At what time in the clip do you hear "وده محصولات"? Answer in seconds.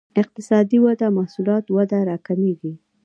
0.85-1.65